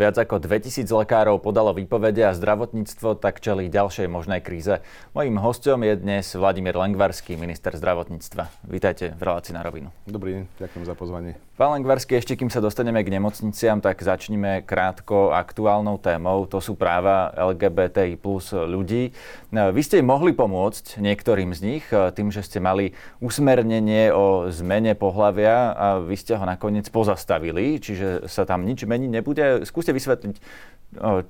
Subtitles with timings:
[0.00, 4.80] Viac ako 2000 lekárov podalo výpovede a zdravotníctvo tak čelí ďalšej možnej kríze.
[5.12, 8.48] Mojím hostom je dnes Vladimír Lengvarský, minister zdravotníctva.
[8.64, 9.92] Vítajte v relácii na rovinu.
[10.08, 11.36] Dobrý deň, ďakujem za pozvanie.
[11.60, 16.48] Pán Lengvarský, ešte kým sa dostaneme k nemocniciam, tak začneme krátko aktuálnou témou.
[16.48, 19.12] To sú práva LGBTI plus ľudí.
[19.52, 25.76] Vy ste mohli pomôcť niektorým z nich tým, že ste mali usmernenie o zmene pohlavia
[25.76, 29.60] a vy ste ho nakoniec pozastavili, čiže sa tam nič meniť nebude.
[29.68, 30.40] Skúste vysvetliť,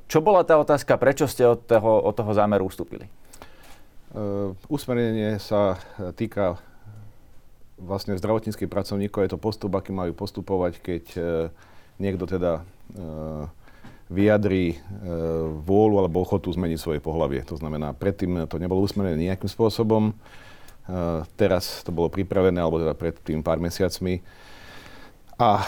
[0.07, 3.11] čo bola tá otázka, prečo ste od toho, od toho zámeru ustúpili?
[4.15, 5.83] Uh, usmernenie sa
[6.15, 6.63] týka
[7.81, 9.25] vlastne zdravotníckých pracovníkov.
[9.25, 11.25] Je to postup, aký majú postupovať, keď uh,
[11.97, 13.49] niekto teda uh,
[14.11, 14.83] vyjadrí
[15.63, 17.47] vôľu alebo ochotu zmeniť svoje pohlavie.
[17.47, 20.19] To znamená, predtým to nebolo usmernené nejakým spôsobom.
[21.39, 24.19] Teraz to bolo pripravené, alebo teda pred tým pár mesiacmi
[25.41, 25.65] a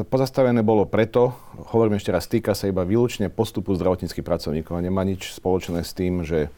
[0.00, 1.36] e, pozastavené bolo preto,
[1.76, 5.92] hovorím ešte raz, týka sa iba výlučne postupu zdravotníckých pracovníkov a nemá nič spoločné s
[5.92, 6.50] tým, že e,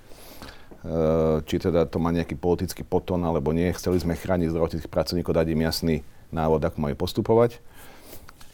[1.48, 3.72] či teda to má nejaký politický poton alebo nie.
[3.72, 5.96] Chceli sme chrániť zdravotníckých pracovníkov, dať im jasný
[6.28, 7.62] návod, ako majú postupovať.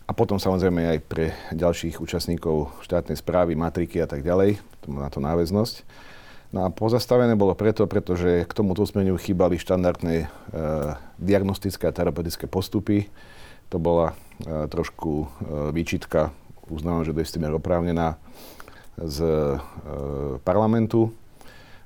[0.06, 4.58] A potom samozrejme aj pre ďalších účastníkov štátnej správy, matriky a tak ďalej,
[4.90, 5.86] na to náväznosť.
[6.50, 10.28] No a pozastavené bolo preto, pretože k tomuto usmereniu chýbali štandardné e,
[11.22, 13.06] diagnostické a terapeutické postupy,
[13.70, 15.26] to bola e, trošku e,
[15.70, 16.34] výčitka,
[16.66, 18.18] uznávam, že do istý oprávnená
[18.98, 19.58] z e,
[20.42, 21.14] parlamentu.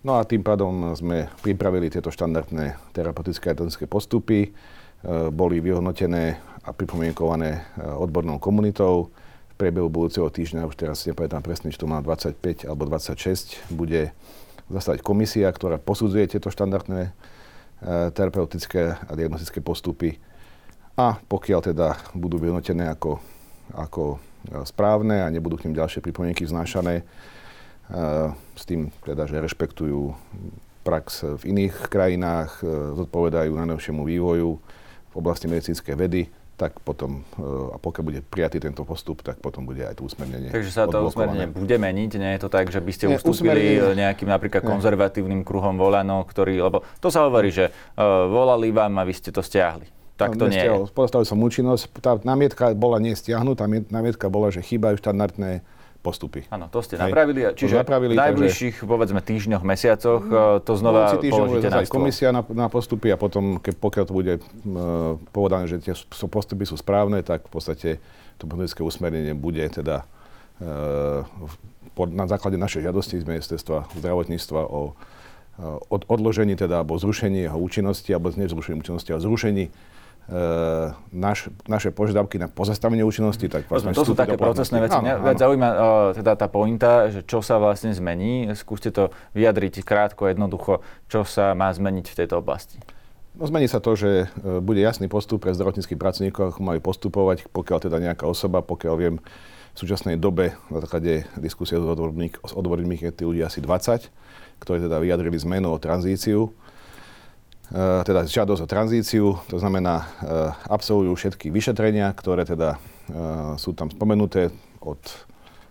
[0.05, 4.53] No a tým pádom sme pripravili tieto štandardné terapeutické a technické postupy,
[5.33, 7.65] boli vyhodnotené a pripomienkované
[7.97, 9.09] odbornou komunitou.
[9.53, 13.73] V priebehu budúceho týždňa, už teraz si nepamätám presne, či to má 25 alebo 26,
[13.73, 14.13] bude
[14.69, 17.13] zastať komisia, ktorá posudzuje tieto štandardné
[18.13, 20.21] terapeutické a diagnostické postupy
[20.95, 23.19] a pokiaľ teda budú vyhodnotené ako,
[23.75, 24.17] ako e,
[24.63, 27.05] správne a nebudú k nim ďalšie pripomienky vznášané, e,
[28.55, 30.17] s tým teda, že rešpektujú
[30.85, 34.61] prax v iných krajinách, e, zodpovedajú najnovšiemu vývoju
[35.11, 37.27] v oblasti medicínskej vedy, tak potom,
[37.75, 41.03] a pokiaľ bude prijatý tento postup, tak potom bude aj to usmernenie Takže sa to
[41.03, 43.99] usmernenie bude meniť, nie je to tak, že by ste Nie, ustúpili usmernenie...
[44.07, 44.71] nejakým napríklad Nie.
[44.71, 49.35] konzervatívnym kruhom volano, ktorý, lebo to sa hovorí, že uh, volali vám a vy ste
[49.35, 49.91] to stiahli.
[50.15, 50.95] Tak to nie je.
[50.95, 51.91] Postavil som účinnosť.
[51.99, 55.67] Tá námietka bola nestiahnutá, námietka bola, že chýbajú štandardné
[56.05, 56.45] postupy.
[56.53, 57.49] Áno, to ste napravili.
[57.57, 60.61] Čiže napravili, v najbližších, takže, povedzme, týždňoch, mesiacoch mm.
[60.69, 61.97] to znova položíte na stôl.
[61.97, 65.97] komisia na, na postupy a potom, keď, pokiaľ to bude uh, povedané, že tie
[66.29, 67.89] postupy sú správne, tak v podstate
[68.37, 70.05] to politické usmernenie bude teda
[70.61, 71.25] uh,
[71.97, 74.93] pod, na základe našej žiadosti z ministerstva zdravotníctva o
[75.87, 79.94] od, odložení teda, alebo zrušení jeho účinnosti, alebo nezrušení účinnosti, ale zrušení E,
[81.13, 84.97] naš, naše požiadavky na pozastavenie účinnosti, tak vlastne To sú také procesné veci.
[84.97, 85.77] Mňa viac zaujíma uh,
[86.17, 88.49] teda tá pointa, že čo sa vlastne zmení.
[88.57, 90.81] Skúste to vyjadriť krátko, jednoducho,
[91.13, 92.81] čo sa má zmeniť v tejto oblasti.
[93.37, 97.45] No, zmení sa to, že uh, bude jasný postup pre zdravotníckých pracovníkov, ako majú postupovať,
[97.53, 99.17] pokiaľ teda nejaká osoba, pokiaľ viem,
[99.75, 104.07] v súčasnej dobe na základe diskusie s odborníkmi je tí ľudia asi 20,
[104.63, 106.55] ktorí teda vyjadrili zmenu o tranzíciu
[107.73, 110.07] teda žiadosť o tranzíciu, to znamená, eh,
[110.69, 114.53] absolvujú všetky vyšetrenia, ktoré teda eh, sú tam spomenuté
[114.85, 115.01] od,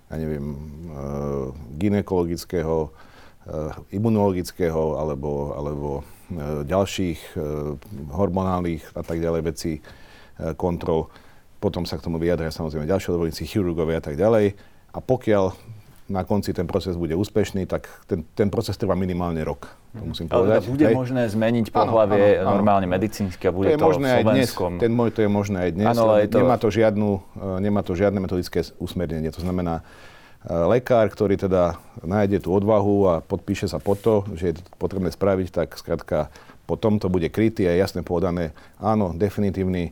[0.09, 0.58] ja neviem,
[1.78, 2.90] ginekologického,
[3.94, 5.90] imunologického alebo, alebo
[6.66, 7.38] ďalších
[8.10, 9.74] hormonálnych a tak ďalej vecí,
[10.58, 11.14] kontrol.
[11.62, 14.58] Potom sa k tomu vyjadria samozrejme ďalšie odborníci, chirurgovia a tak ďalej.
[14.94, 15.54] A pokiaľ
[16.12, 19.72] na konci ten proces bude úspešný, tak ten, ten proces trvá minimálne rok.
[19.96, 20.68] To musím povedať.
[20.68, 20.96] Ale bude Hej.
[20.96, 24.50] možné zmeniť pohlavie áno, áno, normálne medicínske a bude to, je to možné aj dnes.
[24.84, 25.88] Ten môj to je možné aj dnes.
[25.96, 26.38] Áno, to...
[26.44, 29.31] Nemá, to žiadnu, e, nemá to žiadne metodické usmernenie.
[29.31, 29.80] To znamená,
[30.44, 34.63] e, lekár, ktorý teda nájde tú odvahu a podpíše sa po to, že je to
[34.75, 36.28] potrebné spraviť, tak skrátka
[36.68, 39.92] potom to bude krytý a jasne povedané, áno, definitívny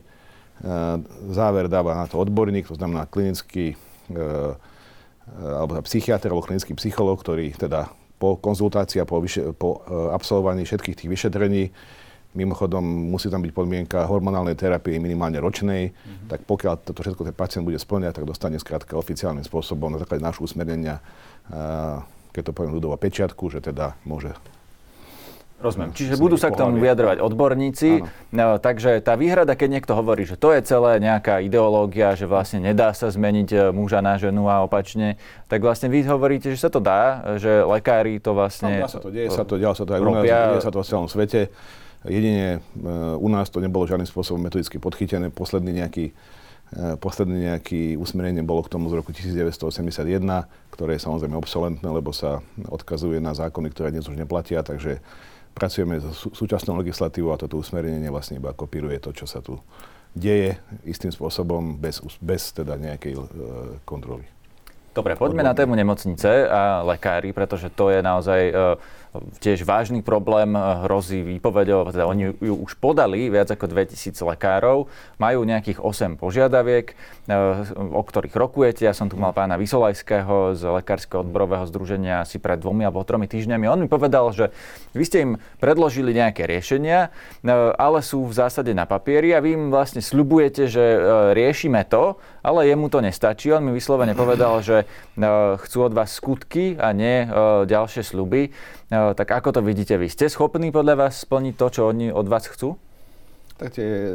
[1.32, 4.54] záver dáva na to odborník, to znamená klinický Eh,
[5.40, 7.88] alebo psychiatr alebo klinický psychológ, ktorý teda
[8.22, 11.64] po konzultácii a po, vyše, po eh, absolvovaní všetkých tých vyšetrení
[12.32, 12.80] Mimochodom,
[13.12, 16.32] musí tam byť podmienka hormonálnej terapie minimálne ročnej, mm-hmm.
[16.32, 20.24] tak pokiaľ toto všetko ten pacient bude splňať, tak dostane skrátka oficiálnym spôsobom na základe
[20.24, 21.04] nášho usmernenia,
[21.52, 22.00] eh,
[22.32, 24.32] keď to poviem ľudovo, pečiatku, že teda môže
[25.62, 25.94] Rozumiem.
[25.94, 28.02] Čiže budú sa k tomu vyjadrovať odborníci.
[28.34, 32.58] No, takže tá výhrada, keď niekto hovorí, že to je celé nejaká ideológia, že vlastne
[32.58, 36.70] nedá sa zmeniť e, muža na ženu a opačne, tak vlastne vy hovoríte, že sa
[36.74, 38.82] to dá, že lekári to vlastne...
[38.82, 40.72] No, dá sa to, deje sa to, deje sa to aj u nás, deje sa
[40.74, 41.40] to v celom svete.
[42.02, 45.30] Jedine uh, u nás to nebolo žiadnym spôsobom metodicky podchytené.
[45.30, 46.10] Posledný nejaký
[46.72, 50.24] Posledný nejaký usmerenie bolo k tomu z roku 1981,
[50.72, 55.04] ktoré je samozrejme obsolentné, lebo sa odkazuje na zákony, ktoré dnes už neplatia, takže
[55.52, 59.60] pracujeme s súčasnou legislatívou a toto usmerenie vlastne iba kopíruje to, čo sa tu
[60.12, 63.20] deje istým spôsobom bez, bez teda nejakej e,
[63.88, 64.28] kontroly.
[64.92, 68.52] Dobre, poďme na tému nemocnice a lekári, pretože to je naozaj e,
[69.12, 74.88] tiež vážny problém, eh, hrozí výpovedou, teda oni ju už podali viac ako 2000 lekárov,
[75.20, 76.96] majú nejakých 8 požiadaviek,
[77.28, 77.34] eh,
[77.76, 78.88] o ktorých rokujete.
[78.88, 83.28] Ja som tu mal pána Vysolajského z Lekárskeho odborového združenia asi pred dvomi alebo tromi
[83.28, 83.68] týždňami.
[83.68, 84.48] On mi povedal, že
[84.96, 89.50] vy ste im predložili nejaké riešenia, eh, ale sú v zásade na papieri a vy
[89.52, 90.84] im vlastne sľubujete, že
[91.36, 93.52] riešime to, ale jemu to nestačí.
[93.52, 94.84] On mi vyslovene povedal, že
[95.62, 97.26] chcú od vás skutky a nie
[97.66, 98.52] ďalšie sľuby.
[99.02, 100.06] No, tak ako to vidíte vy?
[100.06, 102.78] Ste schopní podľa vás splniť to, čo oni od vás chcú?
[103.58, 104.06] Tak tie,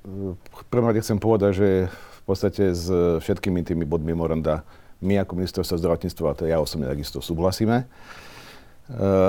[0.00, 2.88] v prvom rade chcem povedať, že v podstate s
[3.20, 4.64] všetkými tými bodmi memoranda
[5.04, 7.84] my ako ministerstvo zdravotníctva, a to ja osobne takisto súhlasíme.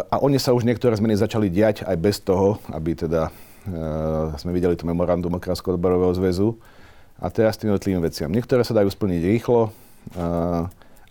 [0.08, 3.36] A oni sa už niektoré zmeny začali diať aj bez toho, aby teda
[4.40, 6.56] sme videli to memorandum Okrásko odborového zväzu.
[7.20, 8.32] A teraz tým jednotlivým veciam.
[8.32, 9.76] Niektoré sa dajú splniť rýchlo,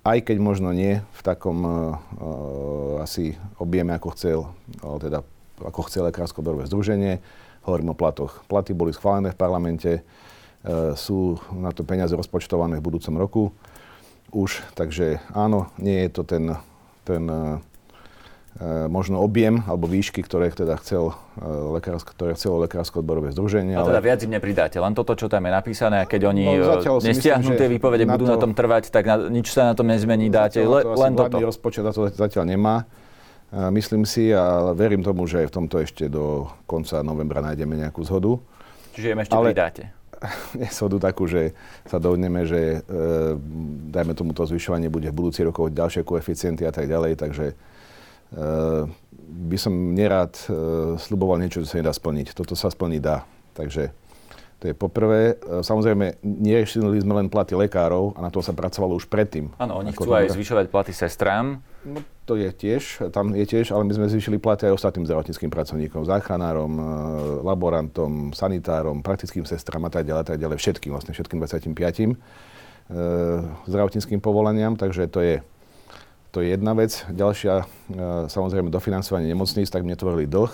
[0.05, 1.97] aj keď možno nie v takom uh,
[3.05, 4.39] asi objeme, ako chcel,
[4.81, 5.21] uh, teda,
[5.61, 7.21] ako chce Lekársko odborové združenie.
[7.69, 8.41] Hovorím o platoch.
[8.49, 13.43] Platy boli schválené v parlamente, uh, sú na to peniaze rozpočtované v budúcom roku
[14.31, 16.55] už, takže áno, nie je to ten,
[17.03, 17.59] ten uh,
[18.91, 21.47] možno objem alebo výšky, ktoré teda chcel e,
[21.81, 23.79] lekársko, ktoré chcelo lekársko odborové združenie.
[23.79, 24.09] A teda ale...
[24.11, 27.57] viac im nepridáte, len toto, čo tam je napísané a keď oni no, e, nestiahnu
[27.57, 30.83] tie výpovede, budú na tom trvať, tak na, nič sa na tom nezmení, dáte le,
[30.83, 31.41] to len toto.
[31.41, 32.85] rozpočet na to zatiaľ nemá.
[33.51, 38.07] Myslím si a verím tomu, že aj v tomto ešte do konca novembra nájdeme nejakú
[38.07, 38.39] zhodu.
[38.95, 39.51] Čiže im ešte ale...
[39.51, 39.83] pridáte?
[40.61, 41.57] Nesodu takú, že
[41.89, 43.01] sa dohodneme, že e,
[43.91, 47.57] dajme tomu to zvyšovanie bude v budúci rokov ďalšie koeficienty a tak ďalej, takže
[49.31, 50.53] by som nerád eh,
[50.99, 52.35] sluboval niečo, čo sa nedá splniť.
[52.35, 53.25] Toto sa splniť dá.
[53.55, 53.95] Takže
[54.61, 55.39] to je poprvé.
[55.39, 59.55] Eh, samozrejme, neriešili sme len platy lekárov a na to sa pracovalo už predtým.
[59.57, 61.63] Áno, oni chcú aj zvyšovať platy sestrám.
[61.81, 65.49] No, to je tiež, tam je tiež, ale my sme zvýšili platy aj ostatným zdravotníckým
[65.49, 66.73] pracovníkom, záchranárom,
[67.43, 72.21] laborantom, sanitárom, praktickým sestrám a tak ďalej, tak ďalej, všetkým, vlastne všetkým 25
[73.67, 75.35] zdravotníckým povolaniam, takže to je
[76.31, 77.05] to je jedna vec.
[77.11, 77.65] Ďalšia, e,
[78.31, 80.53] samozrejme, dofinancovanie nemocníc, tak mne tvorili dlh.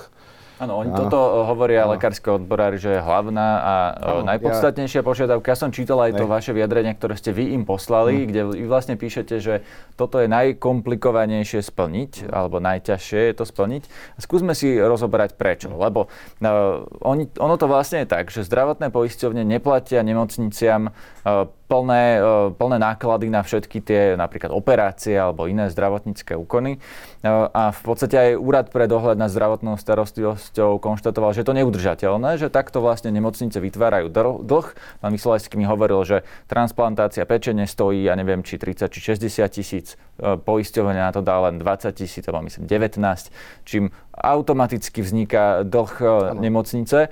[0.56, 1.93] Áno, oni toto hovoria ano.
[1.93, 5.06] lekárske odborári, že je hlavná a ano, najpodstatnejšia ja...
[5.06, 5.52] požiadavka.
[5.52, 8.26] Ja som čítal aj to vaše vyjadrenie, ktoré ste vy im poslali, hmm.
[8.32, 9.61] kde vy vlastne píšete, že
[10.00, 12.32] toto je najkomplikovanejšie splniť, hmm.
[12.32, 13.82] alebo najťažšie je to splniť.
[14.17, 15.69] Skúsme si rozoberať prečo.
[15.69, 15.76] Hmm.
[15.76, 22.18] Lebo uh, oni, ono to vlastne je tak, že zdravotné poisťovne neplatia nemocniciam uh, plné,
[22.18, 26.78] e, plné náklady na všetky tie napríklad operácie alebo iné zdravotnícke úkony.
[26.78, 32.38] E, a v podstate aj Úrad pre dohľad nad zdravotnou starostlivosťou konštatoval, že to neudržateľné,
[32.38, 34.08] že takto vlastne nemocnice vytvárajú
[34.46, 34.66] dlh.
[35.02, 36.16] Pán Vysolajský mi hovoril, že
[36.46, 41.42] transplantácia pečene stojí, ja neviem, či 30 či 60 tisíc, e, poisťovne na to dá
[41.50, 43.34] len 20 tisíc, alebo myslím 19,
[43.66, 46.40] čím automaticky vzniká dlh ano.
[46.40, 47.10] nemocnice.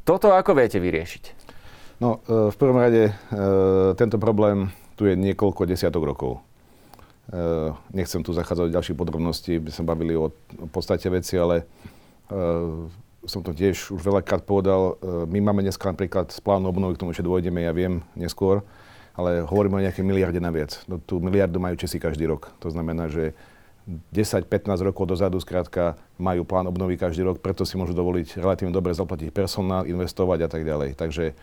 [0.00, 1.39] Toto ako viete vyriešiť?
[2.00, 3.14] No, e, v prvom rade e,
[3.94, 6.32] tento problém tu je niekoľko desiatok rokov.
[7.28, 7.36] E,
[7.92, 10.32] nechcem tu zachádzať do ďalších podrobností, by sme bavili o
[10.72, 11.68] podstate veci, ale
[13.26, 14.94] som to tiež už veľakrát povedal.
[15.26, 18.62] My máme dneska napríklad z plánu obnovy, k tomu ešte dôjdeme, ja viem, neskôr,
[19.18, 20.78] ale hovoríme o nejakej miliarde naviac.
[20.86, 22.54] No, tú miliardu majú Česi každý rok.
[22.62, 23.34] To znamená, že
[24.14, 24.46] 10-15
[24.86, 29.34] rokov dozadu skrátka majú plán obnovy každý rok, preto si môžu dovoliť relatívne dobre zaplatiť
[29.34, 30.94] personál, investovať a tak ďalej.
[30.94, 31.34] Takže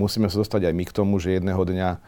[0.00, 1.98] musíme sa dostať aj my k tomu, že jedného dňa e,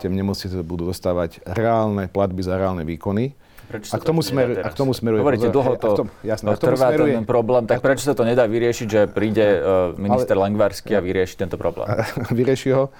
[0.00, 3.36] tie nemocnice budú dostávať reálne platby za reálne výkony.
[3.68, 5.20] Prečo a k tomu, smer, a k tomu smeruje...
[5.20, 8.86] Hovoríte, dlho to, tom, jasné, trvá smeruje, ten problém, tak prečo sa to nedá vyriešiť,
[8.88, 11.88] že príde uh, minister ale, Lengvarsky a vyrieši tento problém?
[12.40, 12.92] vyrieši ho.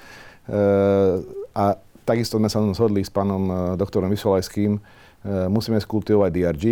[0.49, 0.61] E,
[1.53, 1.65] a
[2.03, 4.79] takisto sme sa zhodli s pánom e, doktorom Vysolajským.
[4.79, 4.81] E,
[5.47, 6.65] musíme skultivovať DRG,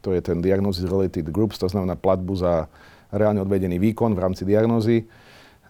[0.00, 2.66] to je ten Diagnosis Related Groups, to znamená platbu za
[3.12, 5.04] reálne odvedený výkon v rámci diagnózy.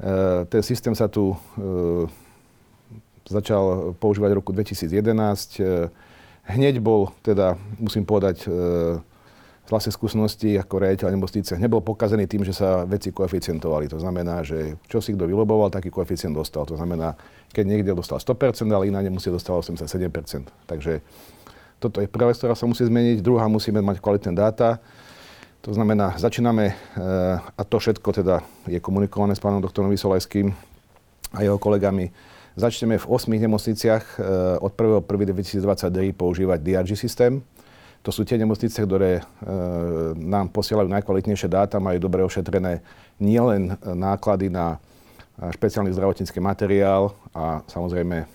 [0.03, 2.11] Eh, ten systém sa tu eh,
[3.31, 5.63] začal používať v roku 2011.
[5.63, 5.87] Eh,
[6.51, 8.51] hneď bol, teda musím povedať,
[9.63, 13.87] z vlastnej skúsenosti ako riaditeľ nemocnice, nebol pokazený tým, že sa veci koeficientovali.
[13.95, 16.67] To znamená, že čo si kto vyloboval, taký koeficient dostal.
[16.67, 17.15] To znamená,
[17.55, 20.51] keď niekde dostal 100%, ale iná nemusí dostal 87%.
[20.67, 20.99] Takže
[21.79, 23.23] toto je prvá vec, ktorá sa musí zmeniť.
[23.23, 24.83] Druhá, musíme mať kvalitné dáta.
[25.63, 26.77] To znamená, začíname, eh,
[27.39, 30.51] a to všetko teda je komunikované s pánom doktorom Vysolajským,
[31.33, 32.13] a jeho kolegami.
[32.57, 34.21] Začneme v 8 nemocniciach
[34.61, 37.41] od 1.1.2022 používať DRG systém.
[38.05, 39.25] To sú tie nemocnice, ktoré
[40.21, 42.85] nám posielajú najkvalitnejšie dáta, majú dobre ošetrené
[43.17, 44.77] nielen náklady na
[45.41, 48.29] špeciálny zdravotnícky materiál a samozrejme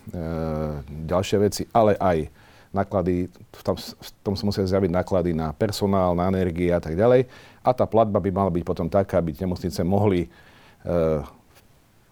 [1.05, 2.17] ďalšie veci, ale aj
[2.73, 6.95] náklady, v tom, v tom sa musia zjaviť náklady na personál, na energie a tak
[6.95, 7.27] ďalej.
[7.63, 10.29] A tá platba by mala byť potom taká, aby nemocnice mohli e,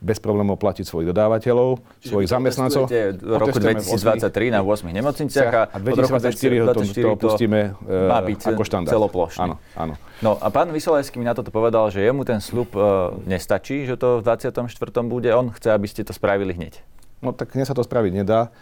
[0.05, 2.83] bez problémov platiť svojich dodávateľov, Čiže svojich zamestnancov.
[2.91, 8.39] v roku 2023 na 8 nemocniciach a, a 2024 to, to opustíme uh, má byť
[8.53, 8.93] ako štandard.
[8.93, 9.41] celoplošný.
[9.41, 9.93] Áno, áno.
[10.21, 13.97] No a pán Vysolajský mi na toto povedal, že jemu ten slub uh, nestačí, že
[13.97, 14.69] to v 24.
[15.07, 15.31] bude.
[15.33, 16.85] On chce, aby ste to spravili hneď.
[17.23, 18.53] No tak dnes sa to spraviť nedá.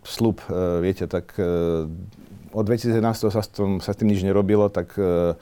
[0.00, 1.84] Slub, e, viete, tak e,
[2.56, 5.36] od 2011 sa tom, sa s tým nič nerobilo, tak e,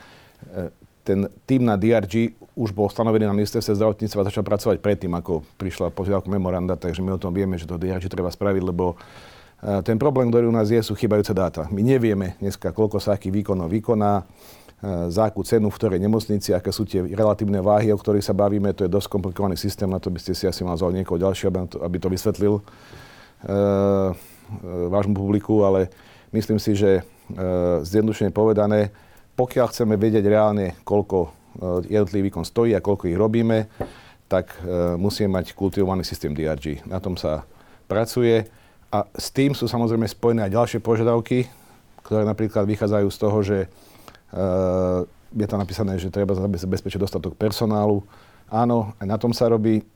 [1.07, 5.47] ten tým na DRG už bol stanovený na ministerstve zdravotníctva a začal pracovať predtým, ako
[5.55, 8.99] prišla požiadavka memoranda, takže my o tom vieme, že to DRG treba spraviť, lebo
[9.87, 11.65] ten problém, ktorý u nás je, sú chybajúce dáta.
[11.73, 14.27] My nevieme dneska, koľko sa akých výkonov vykoná,
[15.09, 18.77] za akú cenu, v ktorej nemocnici, aké sú tie relatívne váhy, o ktorých sa bavíme.
[18.77, 21.49] To je dosť komplikovaný systém, na to by ste si asi mal zvoliť niekoho ďalšieho,
[21.81, 22.61] aby to vysvetlil.
[23.45, 25.91] Eh, vášmu publiku, ale
[26.31, 27.05] myslím si, že eh,
[27.83, 28.95] zjednodušene povedané,
[29.35, 33.67] pokiaľ chceme vedieť reálne, koľko eh, jednotlivý výkon stojí a koľko ich robíme,
[34.27, 34.59] tak
[34.99, 36.83] musíme mať kultivovaný systém DRG.
[36.91, 37.47] Na tom sa
[37.87, 38.43] pracuje
[38.91, 41.47] a s tým sú samozrejme spojené aj ďalšie požiadavky,
[42.03, 43.59] ktoré napríklad vychádzajú z toho, že
[45.31, 48.03] je tam napísané, že treba zabezpečiť dostatok personálu.
[48.51, 49.87] Áno, aj na tom sa robí.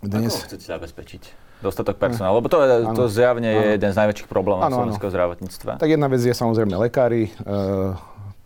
[0.00, 0.32] Dnes...
[0.32, 1.43] Ako chcete zabezpečiť?
[1.62, 3.60] Dostatok personálu, lebo to, je, to zjavne ano.
[3.60, 5.14] je jeden z najväčších problémov ano, slovenského ano.
[5.14, 5.72] zdravotníctva.
[5.80, 7.28] Tak jedna vec je samozrejme lekári.
[7.28, 7.32] E,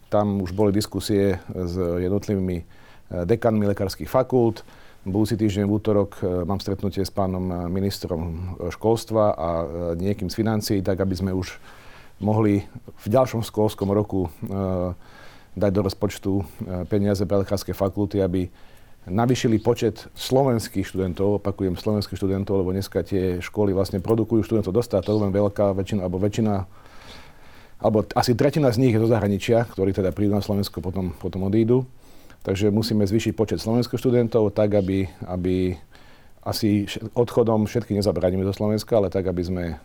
[0.08, 2.64] tam už boli diskusie s jednotlivými e,
[3.24, 4.62] dekanmi lekárskych fakult.
[5.08, 9.48] Budúci týždeň v útorok e, mám stretnutie s pánom ministrom školstva a
[9.96, 11.58] niekým z financií, tak aby sme už
[12.18, 12.66] mohli
[13.02, 14.26] v ďalšom školskom roku
[15.54, 16.32] dať do rozpočtu
[16.90, 18.50] peniaze pre lekárske fakulty, aby
[19.10, 25.16] navýšili počet slovenských študentov, opakujem slovenských študentov, lebo dneska tie školy vlastne produkujú študentov dostatok,
[25.18, 26.54] len veľká väčšina, alebo väčšina,
[27.82, 31.44] alebo asi tretina z nich je do zahraničia, ktorí teda prídu na Slovensko, potom, potom
[31.44, 31.84] odídu.
[32.46, 35.74] Takže musíme zvýšiť počet slovenských študentov tak, aby, aby
[36.46, 39.76] asi odchodom všetkých nezabraníme do Slovenska, ale tak, aby sme e,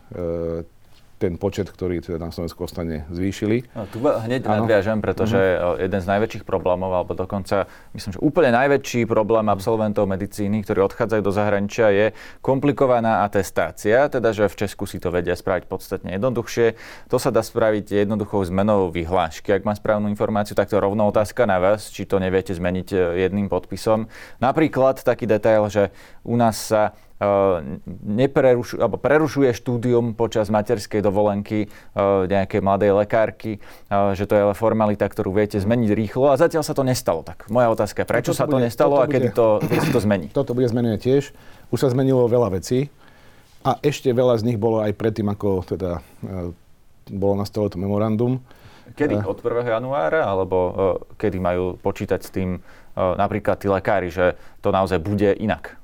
[1.18, 3.70] ten počet, ktorý teda na Slovensku ostane, zvýšili.
[3.72, 4.64] No, tu hneď ano.
[4.64, 5.80] nadviažem, pretože uh-huh.
[5.80, 11.22] jeden z najväčších problémov, alebo dokonca, myslím, že úplne najväčší problém absolventov medicíny, ktorí odchádzajú
[11.22, 12.06] do zahraničia, je
[12.42, 16.74] komplikovaná atestácia, teda že v Česku si to vedia spraviť podstatne jednoduchšie.
[17.08, 19.54] To sa dá spraviť jednoduchou zmenou vyhlášky.
[19.54, 22.88] Ak mám správnu informáciu, tak to je rovná otázka na vás, či to neviete zmeniť
[22.90, 24.10] e, jedným podpisom.
[24.42, 25.94] Napríklad taký detail, že
[26.26, 26.92] u nás sa
[28.04, 31.68] neprerušuje, alebo prerušuje štúdium počas materskej dovolenky
[32.28, 36.74] nejakej mladej lekárky, že to je ale formalita, ktorú viete zmeniť rýchlo a zatiaľ sa
[36.76, 37.24] to nestalo.
[37.24, 40.26] Tak moja otázka prečo toto sa to bude, nestalo a kedy to, kedy to zmení?
[40.30, 41.34] Toto bude zmenené tiež.
[41.72, 42.88] Už sa zmenilo veľa vecí
[43.64, 46.04] a ešte veľa z nich bolo aj predtým, ako teda
[47.08, 48.40] bolo na stole to memorandum.
[48.84, 49.24] Kedy?
[49.24, 49.64] Od 1.
[49.64, 50.28] januára?
[50.28, 50.56] Alebo
[51.16, 52.60] kedy majú počítať s tým
[52.94, 55.80] napríklad tí lekári, že to naozaj bude inak?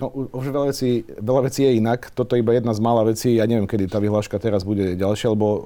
[0.00, 2.08] No už veľa vecí, veľa vecí je inak.
[2.16, 3.36] Toto je iba jedna z mála vecí.
[3.36, 5.60] Ja neviem, kedy tá vyhláška teraz bude ďalšia, lebo uh,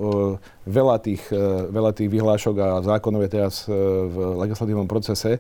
[0.67, 3.71] veľa, tých, uh, veľa tých vyhlášok a zákonov je teraz uh,
[4.11, 5.39] v legislatívnom procese.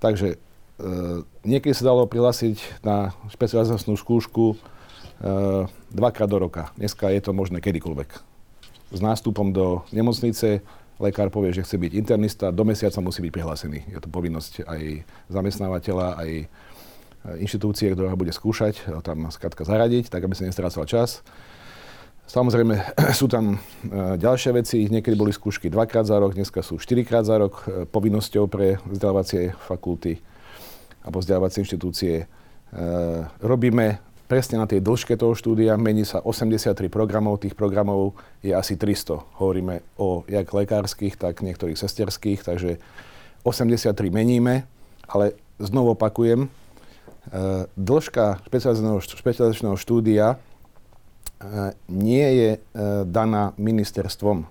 [0.00, 6.72] Takže uh, niekedy sa dalo prihlásiť na špecializačnú skúšku uh, dvakrát do roka.
[6.80, 8.08] Dneska je to možné kedykoľvek.
[8.88, 10.64] S nástupom do nemocnice
[10.98, 13.78] lekár povie, že chce byť internista, do mesiaca musí byť prihlásený.
[13.92, 14.82] Je to povinnosť aj
[15.30, 16.30] zamestnávateľa, aj
[17.36, 21.20] inštitúcie, ktorá bude skúšať, tam skrátka zaradiť, tak aby sa nestrácal čas.
[22.28, 22.76] Samozrejme,
[23.18, 23.58] sú tam e,
[24.20, 24.84] ďalšie veci.
[24.84, 29.56] Niekedy boli skúšky dvakrát za rok, dneska sú štyrikrát za rok e, povinnosťou pre vzdelávacie
[29.64, 30.20] fakulty
[31.00, 32.14] alebo vzdelávacie inštitúcie.
[32.20, 32.26] E,
[33.40, 38.12] robíme presne na tej dĺžke toho štúdia, mení sa 83 programov, tých programov
[38.44, 39.40] je asi 300.
[39.40, 42.76] Hovoríme o jak lekárskych, tak niektorých sesterských, takže
[43.40, 44.68] 83 meníme,
[45.08, 46.67] ale znovu opakujem, E,
[47.76, 48.40] dĺžka
[49.04, 50.36] špecializačného štúdia e,
[51.92, 52.58] nie je e,
[53.04, 54.48] daná ministerstvom.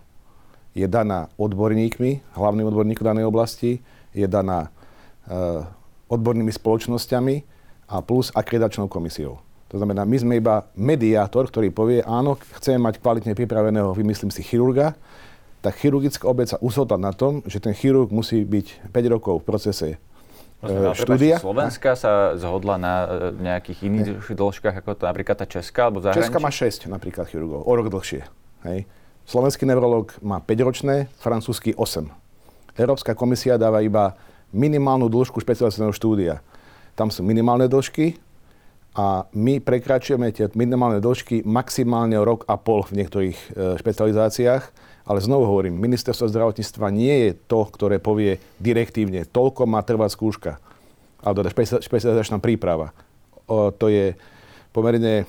[0.78, 3.82] Je daná odborníkmi, hlavným odborníkom danej oblasti,
[4.14, 4.70] je daná
[6.08, 7.36] odbornými spoločnosťami
[7.92, 9.44] a plus akredidačnou komisiou.
[9.68, 14.40] To znamená, my sme iba mediátor, ktorý povie, áno, chceme mať kvalitne pripraveného, vymyslím si,
[14.40, 14.96] chirurga,
[15.60, 19.48] tak chirurgická obec sa usodla na tom, že ten chirurg musí byť 5 rokov v
[19.48, 19.90] procese
[20.58, 21.36] Rozumiem, štúdia.
[21.38, 22.94] Slovenska sa zhodla na
[23.38, 24.34] nejakých iných ne.
[24.34, 27.94] dĺžkach ako to napríklad tá Česká alebo v Česká má 6 napríklad chirurgov, o rok
[27.94, 28.26] dlhšie.
[28.66, 28.90] Hej.
[29.30, 32.10] Slovenský neurolog má 5 ročné, francúzsky 8.
[32.74, 34.18] Európska komisia dáva iba
[34.50, 36.34] minimálnu dĺžku špecializovaného štúdia.
[36.98, 38.18] Tam sú minimálne dĺžky
[38.98, 43.46] a my prekračujeme tie minimálne dĺžky maximálne rok a pol v niektorých e,
[43.78, 44.64] špecializáciách
[45.08, 50.52] ale znovu hovorím, ministerstvo zdravotníctva nie je to, ktoré povie direktívne, toľko má trvať skúška,
[51.24, 52.92] alebo teda špecializačná príprava.
[53.48, 54.20] O, to je
[54.76, 55.24] pomerne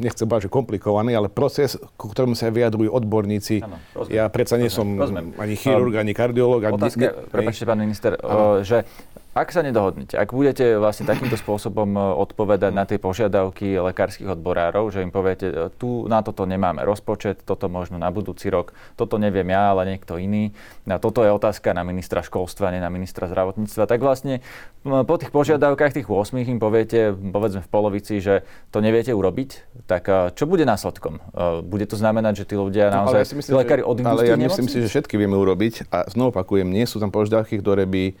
[0.00, 3.60] nechcem povedať, že komplikovaný, ale proces, ku ktorému sa vyjadrujú odborníci.
[3.60, 3.76] Ano,
[4.08, 5.36] ja predsa nie som rozumiem.
[5.36, 6.64] ani chirurg, ani kardiolog.
[6.64, 8.88] Otázka, ani, prepáčte, pán minister, o, že
[9.36, 14.88] ak sa nedohodnete, ak budete vlastne takýmto spôsobom e, odpovedať na tie požiadavky lekárskych odborárov,
[14.88, 19.20] že im poviete, e, tu na toto nemáme rozpočet, toto možno na budúci rok, toto
[19.20, 20.56] neviem ja, ale niekto iný,
[20.88, 24.40] a toto je otázka na ministra školstva, nie na ministra zdravotníctva, tak vlastne
[24.80, 28.40] po tých požiadavkách tých 8 im poviete, povedzme v polovici, že
[28.72, 31.20] to neviete urobiť, tak e, čo bude následkom?
[31.60, 34.40] Bude to znamenať, že tí ľudia no, naozaj, ja myslím, tí lekári odídu Ale ja
[34.40, 38.16] myslím si, že všetky vieme urobiť a znovu opakujem, nie sú tam požiadavky, ktoré by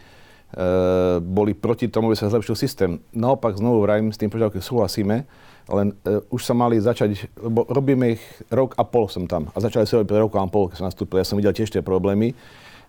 [1.20, 2.96] boli proti tomu, aby sa zlepšil systém.
[3.12, 5.28] Naopak, znovu vrajím, s tým požiadavkom súhlasíme,
[5.66, 8.22] len uh, už sa mali začať, lebo robíme ich
[8.54, 11.18] rok a pol som tam a začali sa robiť rok a pol, keď som nastúpil.
[11.18, 12.38] Ja som videl tiež tie problémy.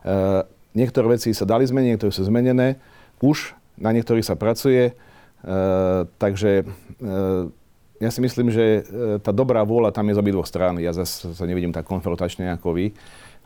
[0.06, 0.46] Uh,
[0.78, 2.78] niektoré veci sa dali zmeniť, niektoré sú zmenené.
[3.20, 6.70] Už na niektorých sa pracuje, uh, takže
[7.02, 7.50] uh,
[7.98, 8.86] ja si myslím, že
[9.26, 10.78] tá dobrá vôľa tam je z obidvoch strán.
[10.78, 12.94] Ja zase sa nevidím tak konfrontačne ako vy.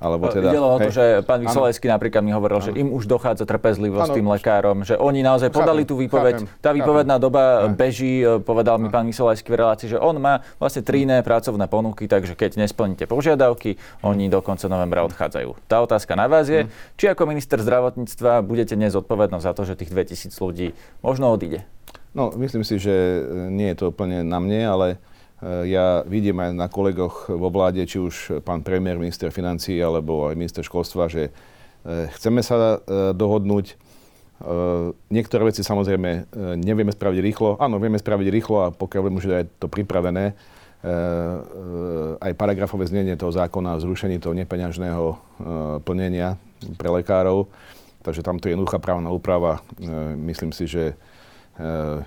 [0.01, 2.65] Alebo teda, Idelo o to, že pán Vysolajský napríklad mi hovoril, ano.
[2.65, 4.17] že im už dochádza trpezlivosť ano.
[4.17, 6.41] tým lekárom, že oni naozaj podali tú výpoveď.
[6.41, 6.58] Chápem.
[6.58, 7.77] Tá výpovedná doba ano.
[7.77, 8.84] beží, e, povedal ano.
[8.84, 12.65] mi pán Vysolajský v relácii, že on má vlastne tri iné pracovné ponuky, takže keď
[12.65, 15.70] nesplníte požiadavky, oni do konca novembra odchádzajú.
[15.70, 16.74] Tá otázka na vás je, ano.
[16.98, 20.74] či ako minister zdravotníctva budete niesť zodpovednosť za to, že tých 2000 ľudí
[21.05, 21.62] možno odíde.
[22.12, 22.91] No, myslím si, že
[23.53, 24.88] nie je to úplne na mne, ale
[25.41, 30.38] ja vidím aj na kolegoch vo vláde, či už pán premiér, minister financí alebo aj
[30.38, 33.89] minister školstva, že eh, chceme sa eh, dohodnúť.
[35.13, 37.62] Niektoré veci samozrejme nevieme spraviť rýchlo.
[37.62, 40.34] Áno, vieme spraviť rýchlo a pokiaľ budeme už aj to pripravené,
[42.17, 45.13] aj paragrafové znenie toho zákona o zrušení toho nepeňažného
[45.86, 46.41] plnenia
[46.73, 47.54] pre lekárov.
[48.01, 49.62] Takže tam to je jednoduchá právna úprava.
[50.17, 50.97] Myslím si, že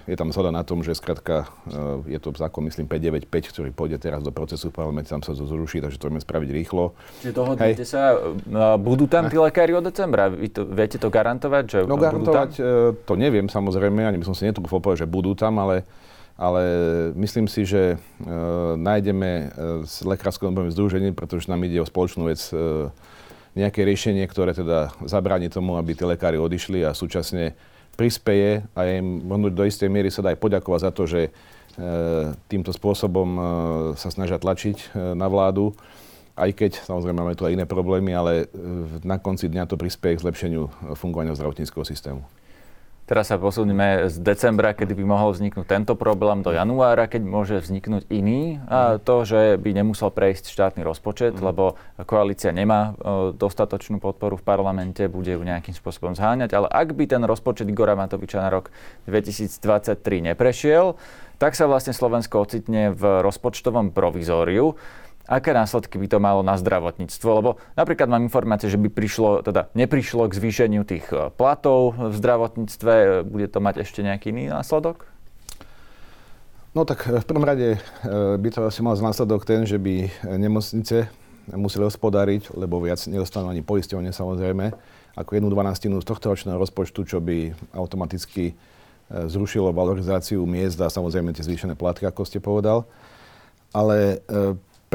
[0.06, 3.98] je tam zhoda na tom, že skratka eh, je to zákon, myslím, 595, ktorý pôjde
[4.02, 6.96] teraz do procesu v parlamente, tam sa to zruší, takže to vieme spraviť rýchlo.
[7.22, 10.32] Čiže dohodnete sa, eh, budú tam tí lekári od decembra?
[10.32, 11.64] Vy to, viete to garantovať?
[11.70, 12.50] Že no garantovať
[13.04, 15.86] to neviem samozrejme, ani by som si netrúfol povedať, že budú tam, ale
[16.34, 16.66] ale
[17.14, 17.96] myslím si, že e,
[18.74, 19.54] nájdeme
[19.86, 22.90] s Lekárskou odborovým združením, pretože nám ide o spoločnú vec, e,
[23.54, 27.54] nejaké riešenie, ktoré teda zabráni tomu, aby tí lekári odišli a súčasne
[27.94, 31.30] prispeje a im do istej miery sa dá aj poďakovať za to, že e,
[32.50, 33.40] týmto spôsobom e,
[33.96, 35.72] sa snažia tlačiť e, na vládu.
[36.34, 38.50] Aj keď samozrejme máme tu aj iné problémy, ale
[39.06, 40.66] na konci dňa to prispieje k zlepšeniu
[40.98, 42.26] fungovania zdravotníckého systému.
[43.04, 47.56] Teraz sa posunieme z decembra, kedy by mohol vzniknúť tento problém, do januára, keď môže
[47.60, 48.56] vzniknúť iný.
[48.64, 49.04] A mhm.
[49.04, 51.44] to, že by nemusel prejsť štátny rozpočet, mm.
[51.44, 51.76] lebo
[52.08, 52.96] koalícia nemá
[53.36, 56.56] dostatočnú podporu v parlamente, bude ju nejakým spôsobom zháňať.
[56.56, 58.72] Ale ak by ten rozpočet Igora Matoviča na rok
[59.04, 60.00] 2023
[60.32, 60.96] neprešiel,
[61.36, 64.78] tak sa vlastne Slovensko ocitne v rozpočtovom provizóriu
[65.24, 67.28] aké následky by to malo na zdravotníctvo?
[67.40, 72.14] Lebo napríklad mám informácie, že by prišlo, teda neprišlo k zvýšeniu tých e, platov v
[72.14, 73.24] zdravotníctve.
[73.24, 75.08] Bude to mať ešte nejaký iný následok?
[76.76, 77.78] No tak e, v prvom rade e,
[78.36, 81.08] by to asi mal následok ten, že by nemocnice
[81.52, 84.72] museli hospodáriť, lebo viac nedostanú ani poisťovne samozrejme,
[85.16, 88.56] ako jednu dvanastinu z tohto ročného rozpočtu, čo by automaticky
[89.12, 92.88] zrušilo valorizáciu miest a samozrejme tie zvýšené platky, ako ste povedal.
[93.76, 94.24] Ale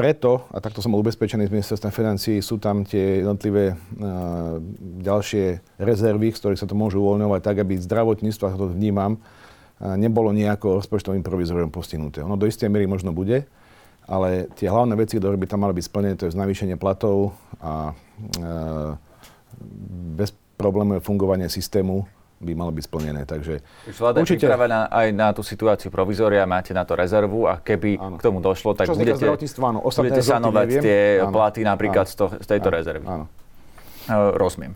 [0.00, 4.56] preto, a takto som bol ubezpečený z ministerstva financií, sú tam tie jednotlivé uh,
[5.04, 10.00] ďalšie rezervy, z ktorých sa to môže uvoľňovať tak, aby zdravotníctvo, ako to vnímam, uh,
[10.00, 12.24] nebolo nejako rozpočtovým provizoriom postihnuté.
[12.24, 13.44] Ono do istej miery možno bude,
[14.08, 17.92] ale tie hlavné veci, ktoré by tam mali byť splnené, to je navýšenie platov a
[17.92, 18.96] uh,
[20.16, 22.08] bezproblémové fungovanie systému
[22.40, 23.22] by malo byť splnené.
[23.28, 23.60] Takže
[24.00, 24.48] Vláda určite...
[24.48, 28.16] pripravená aj na tú situáciu provizória, máte na to rezervu a keby áno.
[28.16, 29.28] k tomu došlo, tak Čo budete,
[29.60, 30.82] áno, budete sanovať neviem.
[30.82, 31.32] tie áno.
[31.36, 32.12] platy napríklad áno.
[32.12, 32.76] Z, to, z tejto áno.
[32.80, 33.06] rezervy.
[33.06, 33.24] Áno.
[34.08, 34.72] Uh, rozumiem.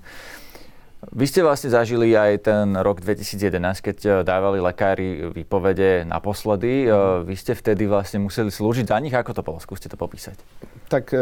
[1.05, 6.89] Vy ste vlastne zažili aj ten rok 2011, keď e, dávali lekári výpovede naposledy.
[6.89, 7.29] Mm.
[7.29, 9.13] Vy ste vtedy vlastne museli slúžiť za nich.
[9.13, 9.61] Ako to bolo?
[9.61, 10.41] Skúste to popísať.
[10.89, 11.13] Tak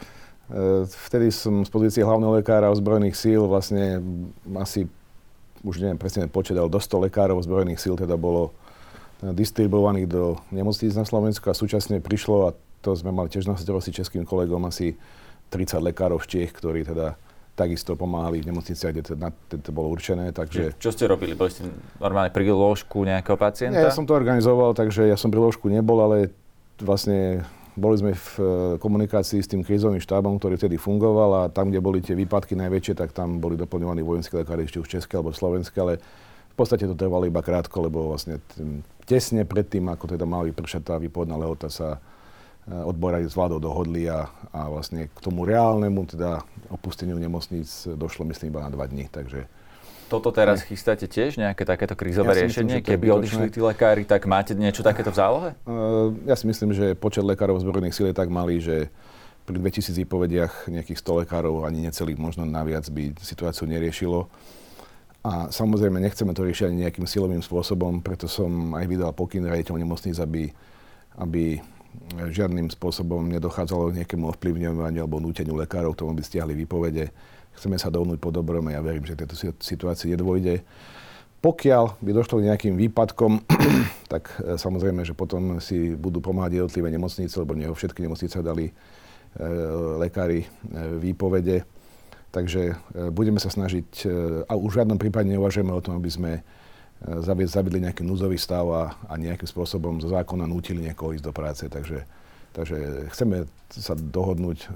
[1.12, 4.00] vtedy som z pozície hlavného lekára ozbrojených síl vlastne
[4.56, 4.88] asi
[5.62, 8.54] už neviem presne počet, ale do 100 lekárov zbrojených síl teda bolo
[9.22, 13.94] distribuovaných do nemocníc na Slovensku a súčasne prišlo, a to sme mali tiež na starosti
[13.94, 14.98] českým kolegom, asi
[15.54, 17.14] 30 lekárov v Čiech, ktorí teda
[17.54, 20.32] takisto pomáhali v nemocniciach, kde to, na, to bolo určené.
[20.32, 20.74] Takže...
[20.80, 21.36] Čo ste robili?
[21.36, 21.68] Boli ste
[22.00, 23.76] normálne pri lôžku nejakého pacienta?
[23.76, 26.32] Nie, ja som to organizoval, takže ja som pri lôžku nebol, ale
[26.80, 28.44] vlastne boli sme v e,
[28.76, 32.94] komunikácii s tým krízovým štábom, ktorý vtedy fungoval a tam, kde boli tie výpadky najväčšie,
[32.96, 35.96] tak tam boli doplňovaní vojenskí lekári, ešte už české alebo slovenské, ale
[36.52, 38.36] v podstate to trvalo iba krátko, lebo vlastne
[39.08, 44.04] tesne predtým, ako teda mali vypršať tá výpovedná lehota, sa e, odborári s vládou dohodli
[44.04, 49.08] a, a vlastne k tomu reálnemu teda opusteniu nemocníc došlo myslím iba na dva dní.
[49.08, 49.48] Takže
[50.12, 50.68] toto teraz ne.
[50.68, 52.84] chystáte tiež, nejaké takéto krízové ja riešenie?
[52.84, 55.50] Myslím, Keby odišli tí lekári, tak máte niečo takéto v zálohe?
[55.64, 58.92] Uh, ja si myslím, že počet lekárov zbrojených síl je tak malý, že
[59.48, 64.28] pri 2000 výpovediach nejakých 100 lekárov, ani necelých, možno naviac by situáciu neriešilo.
[65.22, 69.78] A samozrejme nechceme to riešiť ani nejakým silovým spôsobom, preto som aj vydal pokyn rejiteľ
[69.78, 70.50] nemocníc, aby,
[71.18, 71.62] aby
[72.30, 77.14] žiadnym spôsobom nedochádzalo k nejakému ovplyvňovaniu alebo núteniu lekárov k tomu, aby stiahli výpovede
[77.56, 80.64] Chceme sa dohnúť po dobrom a ja verím, že tejto situácii nedôjde.
[81.42, 83.42] Pokiaľ by došlo k nejakým výpadkom,
[84.12, 88.70] tak e, samozrejme, že potom si budú pomáhať jednotlivé nemocnice, lebo nie všetky nemocnice dali
[88.70, 88.72] e,
[89.98, 90.48] lekári e,
[91.02, 91.66] výpovede.
[92.32, 92.80] Takže
[93.12, 94.08] budeme sa snažiť,
[94.48, 96.40] a už v žiadnom prípade neuvažujeme o tom, aby sme
[97.20, 101.68] zaviedli nejaký núzový stav a, a nejakým spôsobom zo zákona nútili niekoho ísť do práce.
[101.68, 102.08] Takže
[102.52, 104.66] Takže chceme sa dohodnúť e,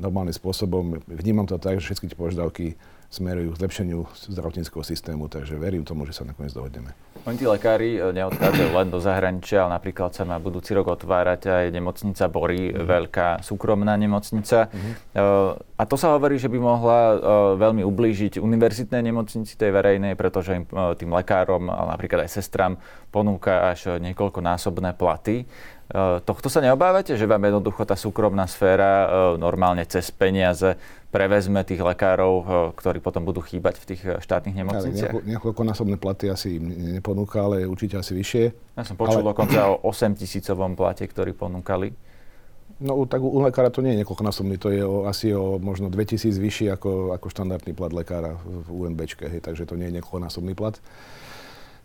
[0.00, 1.04] normálnym spôsobom.
[1.04, 2.66] Vnímam to tak, že všetky tie požiadavky
[3.12, 6.96] smerujú k zlepšeniu zdravotníckého systému, takže verím tomu, že sa nakoniec dohodneme.
[7.28, 11.52] Oni tí lekári e, neodchádzajú len do zahraničia, ale napríklad sa má budúci rok otvárať
[11.52, 12.88] aj nemocnica Bory, mm-hmm.
[12.88, 14.72] veľká súkromná nemocnica.
[14.72, 14.92] Mm-hmm.
[15.76, 16.98] A to sa hovorí, že by mohla
[17.60, 20.64] veľmi ublížiť univerzitnej nemocnici, tej verejnej, pretože im,
[20.96, 22.80] tým lekárom, ale napríklad aj sestram
[23.12, 25.44] ponúka až niekoľkonásobné platy.
[26.24, 30.80] Tohto sa neobávate, že vám jednoducho tá súkromná sféra normálne cez peniaze
[31.12, 32.32] prevezme tých lekárov,
[32.72, 35.12] ktorí potom budú chýbať v tých štátnych nemocniciach?
[35.12, 38.44] Ja, niekoľkonásobné platy asi im neponúka, ale určite asi vyššie.
[38.80, 39.36] Ja som počul ale...
[39.36, 41.92] dokonca o 8 tisícovom plate, ktorý ponúkali.
[42.80, 46.34] No tak u lekára to nie je niekoľkonásobný, to je o, asi o možno 2000
[46.34, 50.80] vyšší ako, ako štandardný plat lekára v UNBčke, hej, takže to nie je niekoľkonásobný plat.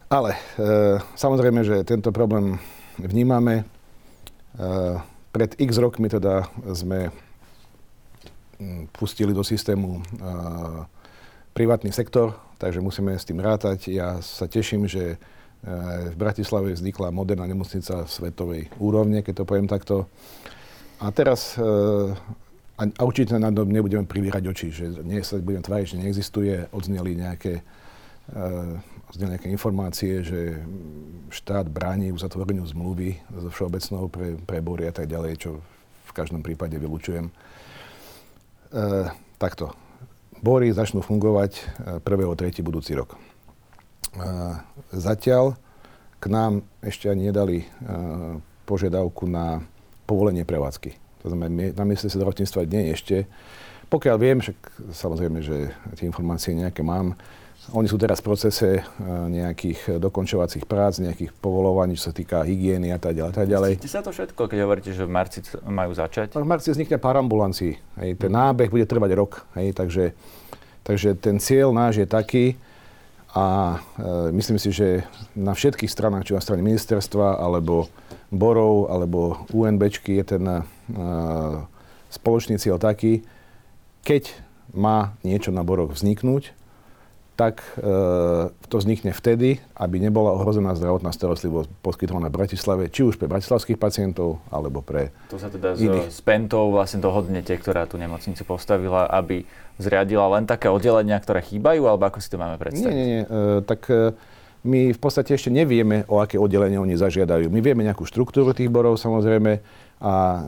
[0.07, 2.55] Ale e, samozrejme, že tento problém
[2.97, 3.67] vnímame.
[4.57, 4.97] Eh,
[5.29, 7.13] pred x rokmi teda sme
[8.57, 10.81] hm, pustili do systému eh,
[11.53, 13.93] privátny sektor, takže musíme s tým rátať.
[13.93, 15.17] Ja sa teším, že eh,
[16.09, 20.09] v Bratislave vznikla moderná nemocnica svetovej úrovne, keď to poviem takto.
[20.97, 21.53] A teraz,
[22.73, 27.13] a určite na to nebudeme privírať oči, že nie sa budem tváriť, že neexistuje, odzneli
[27.13, 27.61] nejaké
[29.11, 30.59] zneli nejaké informácie, že
[31.31, 35.51] štát bráni uzatvoreniu zmluvy so všeobecnou pre, pre bory a tak ďalej, čo
[36.07, 37.31] v každom prípade vylučujem.
[37.31, 37.33] E,
[39.39, 39.71] takto.
[40.43, 42.03] Bory začnú fungovať 1.3.
[42.03, 43.15] E, budúci rok.
[43.15, 43.17] E,
[44.91, 45.55] zatiaľ
[46.17, 47.65] k nám ešte ani nedali e,
[48.67, 49.63] požiadavku na
[50.03, 50.95] povolenie prevádzky.
[51.23, 53.27] To znamená, na ministerstve zdravotníctva nie ešte.
[53.87, 54.57] Pokiaľ viem, však
[54.91, 57.15] samozrejme, že tie informácie nejaké mám,
[57.75, 58.83] oni sú teraz v procese eh,
[59.27, 63.33] nejakých dokončovacích prác, nejakých povolovaní, čo sa týka hygieny a tak ďalej.
[63.35, 63.71] Tak ďalej.
[63.83, 66.35] Ste sa to všetko, keď hovoríte, že v marci majú začať?
[66.37, 67.75] V marci vznikne pár ambulancií.
[67.99, 68.19] Hej.
[68.21, 69.43] Ten nábeh bude trvať rok.
[69.59, 69.75] Hej.
[69.75, 70.05] Takže,
[70.87, 72.45] takže ten cieľ náš je taký
[73.37, 75.05] a e, myslím si, že
[75.37, 77.85] na všetkých stranách, či na strane ministerstva, alebo
[78.33, 80.61] Borov, alebo UNBčky je ten e,
[82.09, 83.21] spoločný cieľ taký,
[84.01, 84.33] keď
[84.73, 86.56] má niečo na Boroch vzniknúť,
[87.37, 93.21] tak e, to vznikne vtedy, aby nebola ohrozená zdravotná starostlivosť poskytovaná v Bratislave, či už
[93.21, 96.09] pre bratislavských pacientov, alebo pre To sa teda iných.
[96.09, 99.45] s Pentou vlastne dohodnete, ktorá tú nemocnicu postavila, aby
[99.77, 102.89] zriadila len také oddelenia, ktoré chýbajú, alebo ako si to máme predstaviť?
[102.89, 103.23] Nie, nie, nie.
[103.29, 104.17] E, tak e,
[104.65, 107.53] my v podstate ešte nevieme, o aké oddelenie oni zažiadajú.
[107.53, 109.61] My vieme nejakú štruktúru tých borov, samozrejme,
[109.97, 110.45] a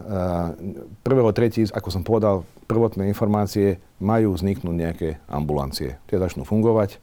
[1.01, 5.97] prvého tretí, ako som povedal, prvotné informácie, majú vzniknúť nejaké ambulancie.
[6.05, 7.01] Tie začnú fungovať,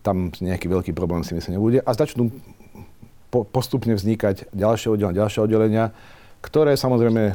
[0.00, 2.32] tam nejaký veľký problém si myslím nebude a začnú
[3.28, 5.84] po, postupne vznikať ďalšie oddelenia, ďalšie oddelenia,
[6.40, 7.34] ktoré samozrejme e,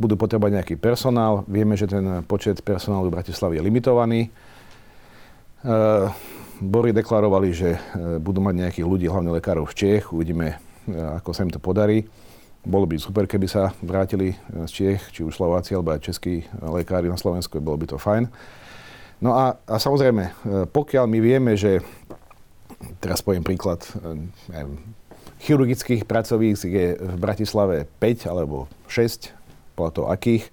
[0.00, 1.44] budú potrebovať nejaký personál.
[1.44, 4.20] Vieme, že ten počet personálu v Bratislave je limitovaný.
[4.24, 4.30] E,
[6.64, 7.78] Bory deklarovali, že e,
[8.22, 10.14] budú mať nejakých ľudí, hlavne lekárov v Čech.
[10.14, 10.56] Uvidíme,
[10.88, 12.08] e, ako sa im to podarí.
[12.64, 14.32] Bolo by super, keby sa vrátili
[14.64, 18.24] z Čiech, či už Slováci, alebo aj českí lekári na Slovensku, bolo by to fajn.
[19.20, 20.32] No a, a samozrejme,
[20.72, 21.84] pokiaľ my vieme, že
[23.04, 23.84] teraz poviem príklad,
[24.48, 24.80] neviem,
[25.44, 29.32] chirurgických pracovísk je v Bratislave 5 alebo 6,
[29.76, 30.48] podľa toho akých,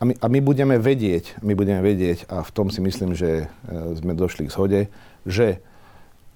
[0.00, 3.52] a my, a my budeme vedieť, my budeme vedieť, a v tom si myslím, že
[4.00, 4.80] sme došli k zhode,
[5.28, 5.60] že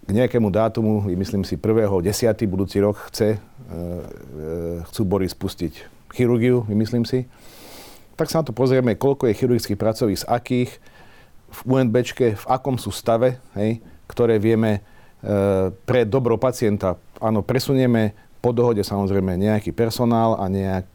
[0.08, 2.00] k nejakému dátumu, myslím si 1.10.
[2.48, 3.80] budúci rok chce, e, e,
[4.88, 5.84] chcú Boris spustiť
[6.16, 7.28] chirurgiu, myslím si.
[8.16, 9.76] Tak sa na to pozrieme, koľko je chirurgických
[10.16, 10.72] z akých,
[11.48, 14.80] v UNBčke, v akom sú stave, hej, ktoré vieme e,
[15.84, 20.88] pre dobro pacienta, áno, presunieme po dohode samozrejme nejaký personál a, nejak,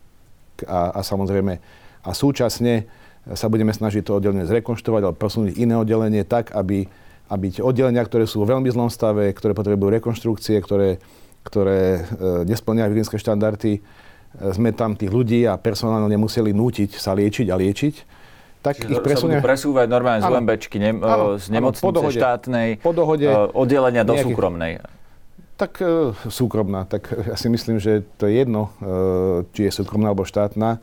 [0.65, 1.61] a, a samozrejme
[2.01, 2.89] a súčasne
[3.29, 6.89] sa budeme snažiť to oddelenie zrekonštruovať alebo posunúť iné oddelenie tak, aby
[7.33, 11.01] aby tie oddelenia, ktoré sú vo veľmi zlom stave, ktoré potrebujú rekonštrukcie, ktoré,
[11.41, 13.81] ktoré e, nesplňajú hygienické štandardy, e,
[14.53, 17.95] sme tam tých ľudí a personálne nemuseli nútiť sa liečiť a liečiť,
[18.63, 19.37] tak Čiže ich presunie...
[19.41, 23.27] Sa presúvať normálne z UMBčky, ne, áno, z nemocnice áno, po dohode, štátnej, po dohode,
[23.27, 24.71] e, oddelenia do nejakých, súkromnej.
[25.59, 30.15] Tak e, súkromná, tak ja si myslím, že to je jedno, e, či je súkromná
[30.15, 30.79] alebo štátna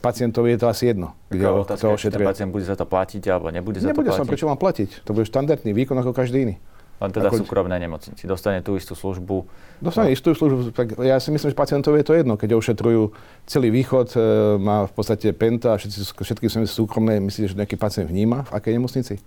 [0.00, 1.16] pacientovi je to asi jedno.
[1.28, 4.14] Kde ho, otázka, či ten pacient bude za to platiť alebo nebude za nebude to
[4.14, 4.20] platiť?
[4.22, 4.88] Nebude prečo mám platiť?
[5.04, 6.56] To bude štandardný výkon ako každý iný.
[7.02, 7.42] Len teda ako...
[7.42, 8.30] súkromné nemocnici.
[8.30, 9.42] Dostane tú istú službu.
[9.82, 10.14] Dostane no.
[10.14, 10.70] istú službu.
[10.70, 12.38] Tak ja si myslím, že pacientovi je to jedno.
[12.38, 13.10] Keď ošetrujú
[13.42, 14.18] celý východ, e,
[14.62, 18.50] má v podstate penta a všetky, všetky sú súkromné, myslíte, že nejaký pacient vníma v
[18.54, 19.18] akej nemocnici?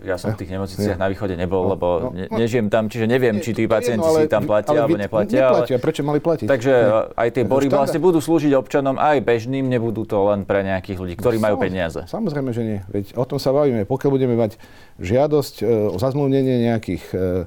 [0.00, 2.40] Ja som v tých nemocniciach na východe nebol, no, lebo no, ne, no.
[2.40, 5.52] nežijem tam, čiže neviem, či tí pacienti jedno, si tam platia alebo neplatia.
[5.52, 6.48] Neplatia, ale, prečo mali platiť?
[6.48, 7.12] Takže ne.
[7.12, 11.14] aj tie bory vlastne budú slúžiť občanom aj bežným, nebudú to len pre nejakých ľudí,
[11.20, 12.00] ktorí no, majú peniaze.
[12.08, 12.78] Samozrejme, že nie.
[12.88, 13.84] Veď o tom sa bavíme.
[13.84, 14.56] Pokiaľ budeme mať
[15.04, 17.44] žiadosť e, o zazmluvnenie nejakých e,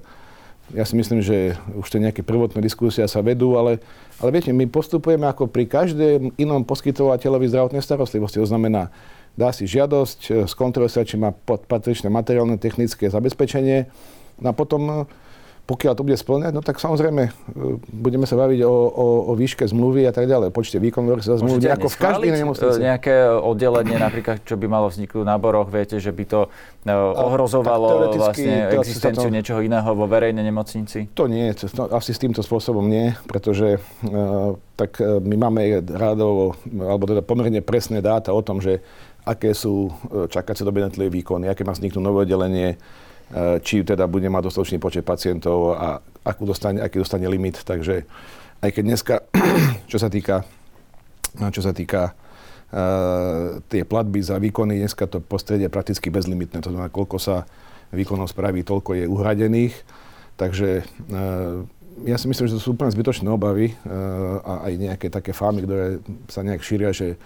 [0.75, 3.79] ja si myslím, že už tie nejaké prvotné diskusia sa vedú, ale,
[4.19, 8.43] ale viete, my postupujeme ako pri každém inom poskytovateľovi zdravotnej starostlivosti.
[8.43, 8.91] To znamená,
[9.37, 13.85] dá si žiadosť, e, skontroluje sa, či má patričné materiálne technické zabezpečenie.
[14.41, 14.95] No a potom, e,
[15.69, 17.31] pokiaľ to bude splňať, no tak samozrejme e,
[17.85, 21.69] budeme sa baviť o, o, o výške zmluvy a tak ďalej, počte výkonov sa zmluvy,
[21.69, 22.79] ako v každej nemocnici.
[22.81, 26.39] nejaké oddelenie, napríklad, čo by malo vzniknúť na boroch, viete, že by to
[27.13, 29.35] ohrozovalo vlastne existenciu to...
[29.37, 31.13] niečoho iného vo verejnej nemocnici?
[31.13, 37.03] To nie, to, asi s týmto spôsobom nie, pretože uh, tak my máme rádovo, alebo
[37.05, 38.79] teda pomerne presné dáta o tom, že
[39.27, 42.77] aké sú e, čakacie doby na výkony, aké má vzniknúť nové oddelenie, e,
[43.59, 47.59] či teda bude mať dostatočný počet pacientov a akú dostane, aký dostane limit.
[47.67, 48.07] Takže
[48.63, 49.15] aj keď dneska,
[49.91, 50.47] čo sa týka,
[51.53, 52.17] čo sa týka
[52.73, 56.59] uh, tie platby za výkony, dneska to prostredie je prakticky bezlimitné.
[56.65, 57.45] To znamená, koľko sa
[57.93, 59.75] výkonov spraví, toľko je uhradených.
[60.41, 61.61] Takže uh,
[62.09, 65.65] ja si myslím, že to sú úplne zbytočné obavy uh, a aj nejaké také fámy,
[65.65, 65.85] ktoré
[66.29, 67.17] sa nejak šíria, že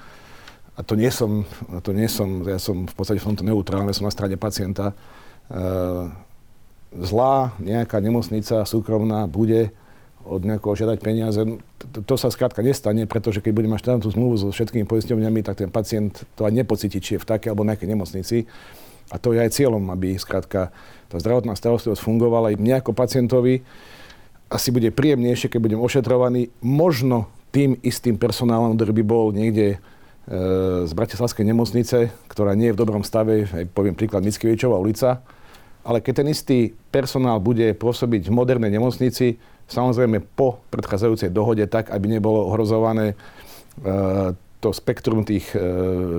[0.81, 1.45] a to nie som,
[1.85, 4.95] to nie som, ja som v podstate v tomto neutrálny, som na strane pacienta, e,
[7.05, 9.69] zlá nejaká nemocnica súkromná bude
[10.25, 11.37] od nejakého žiadať peniaze.
[11.93, 15.61] To, to sa skrátka nestane, pretože keď bude mať štátnu zmluvu so všetkými poisťovňami, tak
[15.61, 18.37] ten pacient to aj nepocíti, či je v takej alebo nejakej nemocnici.
[19.13, 20.73] A to je aj cieľom, aby skrátka
[21.13, 23.61] tá zdravotná starostlivosť fungovala aj mne ako pacientovi.
[24.49, 29.77] Asi bude príjemnejšie, keď budem ošetrovaný možno tým istým personálom, ktorý by bol niekde
[30.87, 33.43] z Bratislavskej nemocnice, ktorá nie je v dobrom stave,
[33.75, 35.19] poviem príklad Mickiewiczowa ulica,
[35.81, 36.57] ale keď ten istý
[36.93, 43.15] personál bude pôsobiť v modernej nemocnici, samozrejme po predchádzajúcej dohode tak, aby nebolo ohrozované e,
[44.61, 45.59] to spektrum tých e,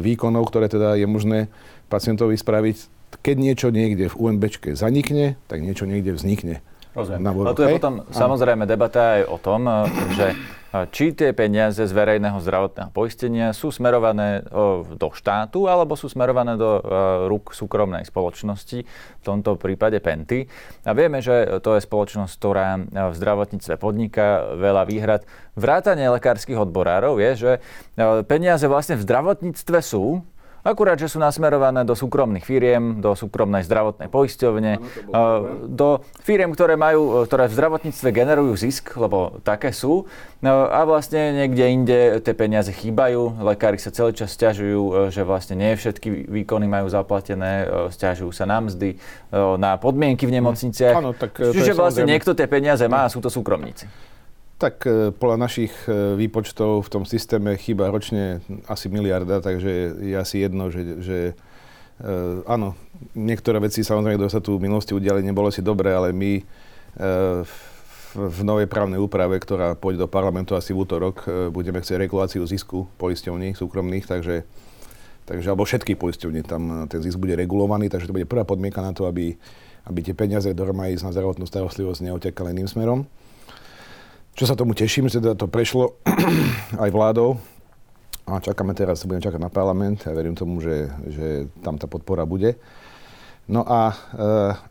[0.02, 1.46] výkonov, ktoré teda je možné
[1.86, 2.76] pacientovi spraviť.
[3.22, 6.58] Keď niečo niekde v UMBčke zanikne, tak niečo niekde vznikne.
[6.92, 7.24] Rozumiem.
[7.24, 9.60] Ale tu je potom samozrejme debata aj o tom,
[10.12, 10.36] že
[10.88, 14.40] či tie peniaze z verejného zdravotného poistenia sú smerované
[14.96, 16.80] do štátu alebo sú smerované do
[17.28, 20.48] rúk súkromnej spoločnosti, v tomto prípade Penty.
[20.88, 25.20] A vieme, že to je spoločnosť, ktorá v zdravotníctve podniká veľa výhrad.
[25.60, 27.52] Vrátanie lekárskych odborárov je, že
[28.24, 30.24] peniaze vlastne v zdravotníctve sú,
[30.62, 34.78] Akurát, že sú nasmerované do súkromných firiem, do súkromnej zdravotnej poisťovne,
[35.66, 40.06] do firiem, ktoré, majú, ktoré v zdravotníctve generujú zisk, lebo také sú.
[40.38, 43.42] No, a vlastne niekde inde tie peniaze chýbajú.
[43.42, 48.62] Lekári sa celý čas stiažujú, že vlastne nie všetky výkony majú zaplatené, stiažujú sa na
[48.62, 49.02] mzdy,
[49.34, 50.94] na podmienky v nemocniciach.
[50.94, 53.90] Áno, tak Čiže vlastne niekto tie peniaze má a sú to súkromníci.
[54.62, 58.38] Tak e, podľa našich e, výpočtov v tom systéme chýba ročne
[58.70, 61.18] asi miliarda, takže je asi jedno, že, že
[61.98, 62.06] e,
[62.46, 62.78] áno,
[63.18, 66.44] niektoré veci samozrejme, kto sa tu v minulosti udiali, nebolo si dobre, ale my
[68.12, 72.84] v novej právnej úprave, ktorá pôjde do parlamentu asi v útorok, budeme chcieť reguláciu zisku
[73.00, 74.44] poisťovní súkromných, takže
[75.22, 78.90] Takže, alebo všetky poisťovne, tam ten zisk bude regulovaný, takže to bude prvá podmienka na
[78.90, 79.38] to, aby,
[79.86, 83.06] aby tie peniaze, ktoré na zdravotnú starostlivosť, neotekali iným smerom.
[84.32, 86.00] Čo sa tomu teším, že teda to prešlo
[86.84, 87.36] aj vládou
[88.24, 91.26] a čakáme teraz, budeme čakať na parlament a verím tomu, že, že
[91.60, 92.56] tam tá podpora bude.
[93.44, 93.94] No a e,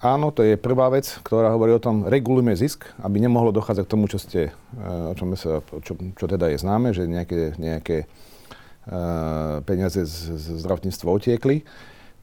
[0.01, 3.93] áno, to je prvá vec, ktorá hovorí o tom, regulujme zisk, aby nemohlo dochádzať k
[3.93, 8.95] tomu, čo ste, e, o sa, čo, čo teda je známe, že nejaké, nejaké e,
[9.61, 11.67] peniaze z, z zdravotníctva otiekli.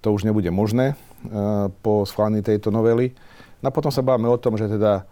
[0.03, 3.14] To už nebude možné e, po schválení tejto novely.
[3.62, 5.07] No a potom sa bavíme o tom, že teda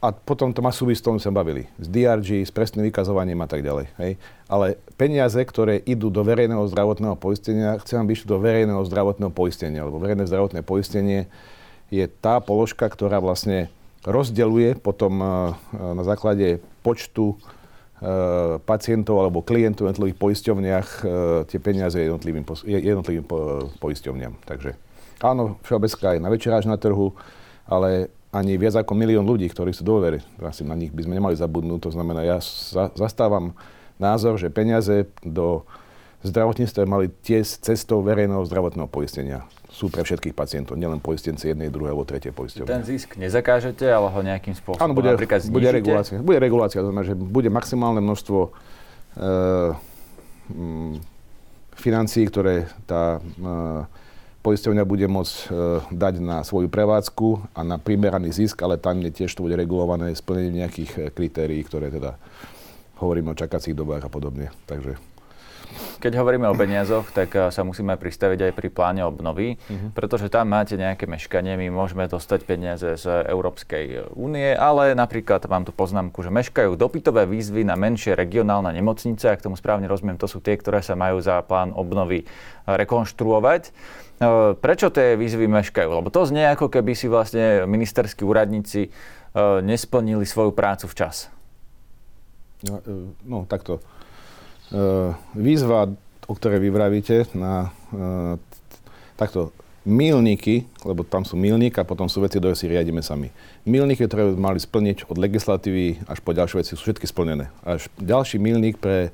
[0.00, 1.68] a potom to má súvisť s tom, sme bavili.
[1.76, 3.92] S DRG, s presným vykazovaním a tak ďalej.
[4.00, 4.12] Hej.
[4.48, 9.84] Ale peniaze, ktoré idú do verejného zdravotného poistenia, chcem, aby išli do verejného zdravotného poistenia,
[9.84, 11.28] lebo verejné zdravotné poistenie
[11.92, 13.68] je tá položka, ktorá vlastne
[14.00, 15.26] rozdeluje potom e,
[15.76, 21.02] na základe počtu e, pacientov alebo klientov v jednotlivých poisťovniach e,
[21.44, 23.28] tie peniaze jednotlivým, jednotlivým
[23.76, 24.32] poisťovniam.
[24.48, 24.80] Takže
[25.20, 27.12] áno, všeobecná je na večeráž na trhu,
[27.68, 30.22] ale ani viac ako milión ľudí, ktorí sú dôvery.
[30.38, 31.90] Asi na nich by sme nemali zabudnúť.
[31.90, 33.58] To znamená, ja za, zastávam
[33.98, 35.66] názor, že peniaze do
[36.22, 39.42] zdravotníctva mali tiež cestou verejného zdravotného poistenia.
[39.70, 42.70] Sú pre všetkých pacientov, nielen poistenci jednej, druhej alebo tretej poisťovne.
[42.70, 46.20] Ten zisk nezakážete, ale ho nejakým spôsobom Áno, bude, napríklad bude regulácia.
[46.20, 48.50] Bude regulácia, to znamená, že bude maximálne množstvo e,
[50.52, 51.00] m,
[51.72, 54.00] financií, ktoré tá e,
[54.40, 55.44] poisťovňa bude môcť e,
[55.92, 60.12] dať na svoju prevádzku a na primeraný zisk, ale tam je tiež to bude regulované
[60.16, 62.16] splnením nejakých e, kritérií, ktoré teda
[63.00, 64.52] hovoríme o čakacích dobách a podobne.
[64.64, 64.96] Takže
[66.00, 69.92] keď hovoríme o peniazoch, tak e, sa musíme pristaviť aj pri pláne obnovy, uh-huh.
[69.94, 71.54] pretože tam máte nejaké meškanie.
[71.60, 77.28] My môžeme dostať peniaze z Európskej únie, ale napríklad mám tu poznámku, že meškajú dopytové
[77.28, 81.20] výzvy na menšie regionálne nemocnice, ak tomu správne rozumiem, to sú tie, ktoré sa majú
[81.22, 82.26] za plán obnovy
[82.66, 83.70] rekonštruovať.
[84.20, 85.88] E, prečo tie výzvy meškajú?
[85.88, 88.90] Lebo to znie ako keby si vlastne ministerskí úradníci e,
[89.64, 91.32] nesplnili svoju prácu včas.
[92.68, 93.80] No, e, no takto.
[95.34, 95.90] Výzva,
[96.30, 97.74] o ktorej vy vravíte, na
[99.18, 99.50] takto
[99.82, 103.34] milníky, lebo tam sú milník a potom sú veci, ktoré si riadíme sami.
[103.66, 107.50] Milníky, ktoré mali splniť od legislatívy až po ďalšie veci, sú všetky splnené.
[107.66, 109.10] Až ďalší milník pre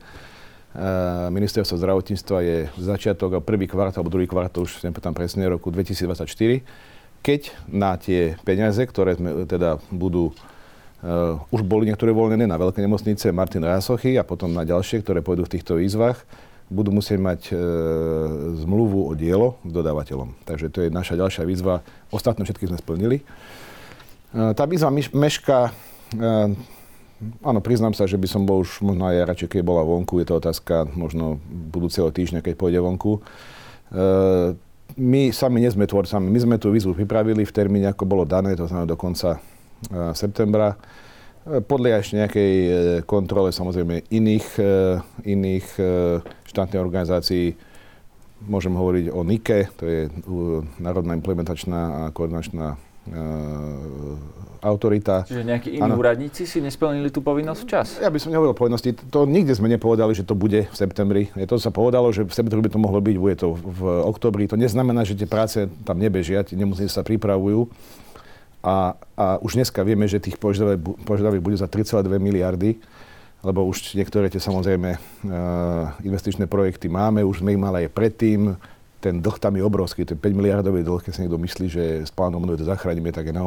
[1.33, 6.61] ministerstva zdravotníctva je začiatok a prvý kvartál, alebo druhý kvartál, už nepamätám presne, roku 2024,
[7.25, 10.37] keď na tie peniaze, ktoré sme, teda budú
[10.97, 15.21] Uh, už boli niektoré voľnené na veľké nemocnice Martin Rásochy a potom na ďalšie, ktoré
[15.21, 16.25] pôjdu v týchto výzvach,
[16.73, 17.61] budú musieť mať uh,
[18.65, 20.33] zmluvu o dielo s dodávateľom.
[20.49, 21.85] Takže to je naša ďalšia výzva.
[22.09, 23.21] Ostatné všetky sme splnili.
[24.33, 25.77] Uh, tá výzva meška
[27.41, 30.21] Áno, priznám sa, že by som bol už možno aj radšej, keď bola vonku.
[30.21, 33.17] Je to otázka možno budúceho týždňa, keď pôjde vonku.
[33.17, 33.21] E,
[35.01, 36.29] my sami nie sme tvorcami.
[36.29, 39.41] My sme tú výzvu pripravili v termíne, ako bolo dané, to znamená do konca e,
[40.13, 40.77] septembra.
[41.47, 42.71] E, podľa ešte nejakej e,
[43.07, 44.75] kontrole samozrejme iných, e,
[45.25, 45.67] iných
[46.45, 47.55] štátnych organizácií
[48.45, 50.01] môžem hovoriť o NIKE, to je
[50.77, 52.77] Národná implementačná a koordinačná
[54.67, 55.23] autorita.
[55.29, 56.01] Čiže nejakí iní ano.
[56.01, 57.89] úradníci si nesplnili tú povinnosť včas?
[58.03, 58.97] Ja by som nehovoril o povinnosti.
[59.15, 61.31] To nikde sme nepovedali, že to bude v septembri.
[61.39, 64.51] Je to sa povedalo, že v septembri by to mohlo byť, bude to v oktobri.
[64.51, 67.71] To neznamená, že tie práce tam nebežia, tie nemocnice sa pripravujú.
[68.67, 72.83] A, a už dneska vieme, že tých požiadaviek bude za 3,2 miliardy
[73.47, 74.99] lebo už niektoré tie samozrejme uh,
[76.03, 78.59] investičné projekty máme, už sme ich mali aj predtým,
[79.07, 82.11] ten dlh tam je obrovský, je 5 miliardový dlh, keď si niekto myslí, že s
[82.11, 83.47] plánom obnovy to zachránime, tak je na.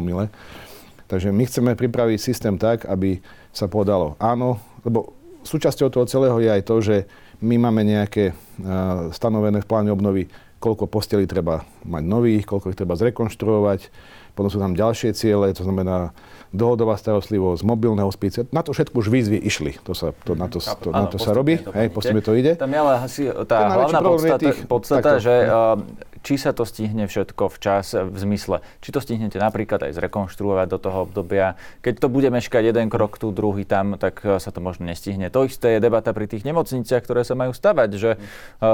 [1.09, 3.19] Takže my chceme pripraviť systém tak, aby
[3.51, 5.11] sa povedalo áno, lebo
[5.43, 6.97] súčasťou toho celého je aj to, že
[7.43, 12.79] my máme nejaké uh, stanovené v pláne obnovy, koľko postelí treba mať nových, koľko ich
[12.79, 13.89] treba zrekonštruovať,
[14.35, 16.11] potom sú tam ďalšie ciele, to znamená
[16.49, 18.49] dohodová starostlivosť, mobilné hospície.
[18.49, 19.77] Na to všetko už výzvy išli.
[19.85, 22.57] To sa, to, na to, to, na to sa robí, hej, postupne to ide.
[22.57, 25.77] Tam je ale asi tá hlavná podstata, tých, podstata takto, že uh,
[26.21, 30.77] či sa to stihne všetko včas v zmysle, či to stihnete napríklad aj zrekonštruovať do
[30.77, 31.56] toho obdobia.
[31.79, 35.31] Keď to bude meškať jeden krok tu, druhý tam, tak e, sa to možno nestihne.
[35.31, 38.17] To isté je debata pri tých nemocniciach, ktoré sa majú stavať, že e,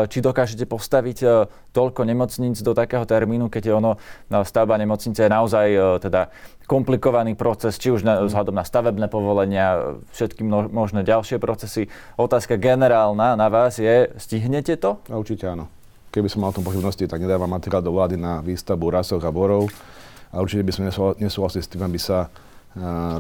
[0.09, 1.28] či dokážete postaviť e,
[1.76, 3.91] toľko nemocníc do takého termínu, keď je ono
[4.47, 5.67] stavba nemocnice je naozaj
[5.99, 6.32] teda
[6.65, 11.91] komplikovaný proces, či už na, vzhľadom na stavebné povolenia, všetky možné ďalšie procesy.
[12.17, 14.97] Otázka generálna na vás je, stihnete to?
[15.11, 15.69] Určite áno.
[16.16, 19.36] Keby som mal o tom pochybnosti, tak nedávam materiál do vlády na výstavbu rasoch a
[19.36, 19.68] borov.
[20.32, 20.88] A určite by som
[21.20, 22.32] nesúhlasil s tým, aby sa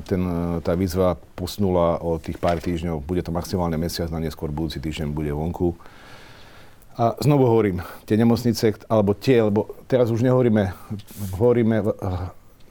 [0.07, 0.19] ten,
[0.63, 3.03] tá výzva posunula o tých pár týždňov.
[3.03, 5.75] Bude to maximálne mesiac, na neskôr budúci týždeň bude vonku.
[6.95, 10.71] A znovu hovorím, tie nemocnice, alebo tie, lebo teraz už nehovoríme,
[11.35, 11.83] hovoríme,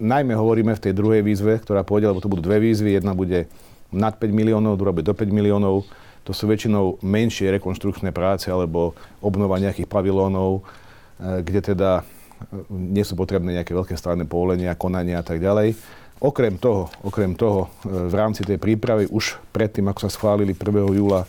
[0.01, 2.97] najmä hovoríme v tej druhej výzve, ktorá pôjde, lebo to budú dve výzvy.
[2.97, 3.45] Jedna bude
[3.93, 5.85] nad 5 miliónov, druhá bude do 5 miliónov.
[6.25, 10.64] To sú väčšinou menšie rekonštrukčné práce alebo obnova nejakých pavilónov,
[11.20, 12.03] e, kde teda e,
[12.72, 15.77] nie sú potrebné nejaké veľké stavebné povolenia, konania a tak ďalej.
[16.25, 20.97] Okrem toho, okrem toho, e, v rámci tej prípravy už predtým, ako sa schválili 1.
[20.97, 21.29] júla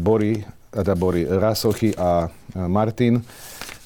[0.00, 0.40] Bory
[0.72, 3.20] teda boli Rasochy a Martin,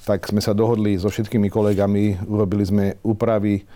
[0.07, 3.67] tak sme sa dohodli so všetkými kolegami, urobili sme úpravy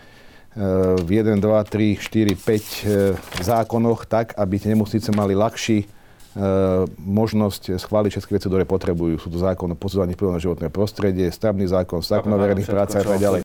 [1.02, 5.97] v 1, 2, 3, 4, 5 zákonoch tak, aby tie nemocnice mali ľahší
[7.02, 9.18] možnosť schváliť všetky veci, ktoré potrebujú.
[9.18, 13.02] Sú to zákon o posudzovaní vplyvu na životné prostredie, stavný zákon, zákon o verejných prácach
[13.02, 13.36] a tak ďalej.